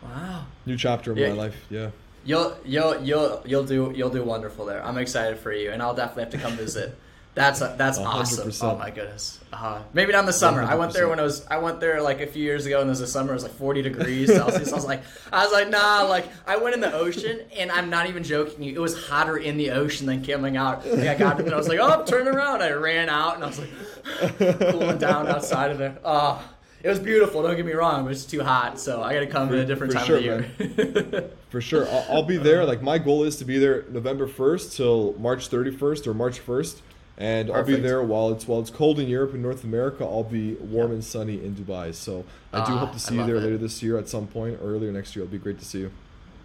[0.02, 1.30] wow New chapter of Yeah.
[1.30, 1.64] my life.
[1.70, 1.90] Yeah.
[2.24, 4.84] You'll you'll you'll you'll do you'll do wonderful there.
[4.84, 6.98] I'm excited for you, and I'll definitely have to come visit.
[7.34, 8.68] That's that's A hundred awesome.
[8.68, 9.38] Oh my goodness.
[9.52, 10.62] Uh, maybe not in the summer.
[10.62, 12.88] I went there when it was I went there like a few years ago, and
[12.88, 13.30] it was the summer.
[13.30, 14.72] It was like 40 degrees Celsius.
[14.72, 15.02] I was like
[15.32, 16.02] I was like nah.
[16.02, 18.64] Like I went in the ocean, and I'm not even joking.
[18.64, 18.74] you.
[18.74, 20.84] It was hotter in the ocean than coming out.
[20.86, 22.62] Like I got and I was like oh turn around.
[22.62, 24.38] I ran out, and I was like
[24.72, 25.98] cooling down outside of there.
[26.04, 26.44] Oh.
[26.82, 27.42] It was beautiful.
[27.42, 28.06] Don't get me wrong.
[28.06, 30.16] It was too hot, so I got to come For- at a different time sure,
[30.16, 30.22] of
[30.58, 31.30] the year.
[31.50, 31.86] For sure.
[31.86, 32.64] I'll, I'll be there.
[32.64, 36.80] Like my goal is to be there November 1st till March 31st or March 1st.
[37.20, 40.04] And I'll be there while it's while it's cold in Europe and North America.
[40.04, 41.94] I'll be warm and sunny in Dubai.
[41.94, 43.42] So I do Ah, hope to see you there it.
[43.42, 45.24] later this year at some point or earlier next year.
[45.26, 45.90] It'll be great to see you.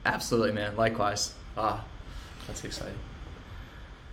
[0.06, 0.76] Absolutely, man.
[0.76, 1.34] Likewise.
[1.58, 1.86] Ah,
[2.46, 2.94] that's exciting.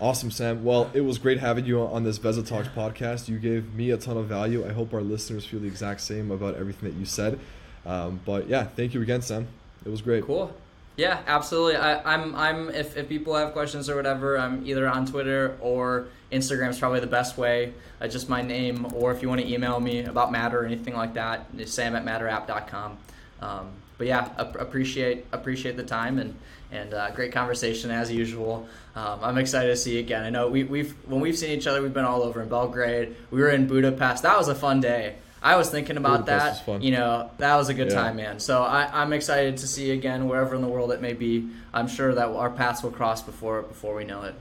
[0.00, 0.62] Awesome, Sam.
[0.64, 3.28] Well, it was great having you on this Veza Talks podcast.
[3.28, 4.64] You gave me a ton of value.
[4.64, 7.38] I hope our listeners feel the exact same about everything that you said.
[7.84, 9.48] Um, but yeah, thank you again, Sam.
[9.84, 10.24] It was great.
[10.24, 10.54] Cool.
[10.96, 11.76] Yeah, absolutely.
[11.76, 16.08] I, I'm I'm if, if people have questions or whatever, I'm either on Twitter or
[16.30, 17.72] Instagram is probably the best way.
[18.00, 20.94] Uh, just my name, or if you want to email me about Matter or anything
[20.94, 22.98] like that, it's sam at matterapp.com.
[23.40, 26.34] Um, but yeah, ap- appreciate appreciate the time and
[26.70, 28.66] and uh, great conversation as usual.
[28.94, 30.22] Um, I'm excited to see you again.
[30.24, 33.16] I know we, we've when we've seen each other, we've been all over in Belgrade.
[33.30, 34.24] We were in Budapest.
[34.24, 35.16] That was a fun day.
[35.42, 36.82] I was thinking about Budapest that.
[36.82, 37.94] You know, that was a good Yeah.
[37.94, 38.38] time, man.
[38.38, 41.48] So I, I'm excited to see you again wherever in the world it may be.
[41.74, 44.34] I'm sure that our paths will cross before before we know it.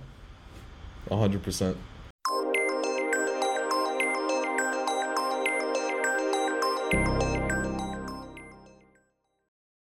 [1.10, 1.76] A hundred percent.